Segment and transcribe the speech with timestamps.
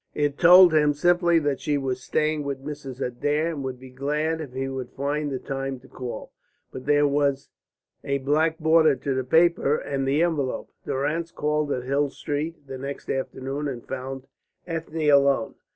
[0.15, 3.01] It told him simply that she was staying with Mrs.
[3.05, 6.31] Adair, and would be glad if he would find the time to call;
[6.71, 7.49] but there was
[8.03, 10.71] a black border to the paper and the envelope.
[10.87, 14.25] Durrance called at Hill Street the next afternoon and found
[14.65, 15.53] Ethne alone.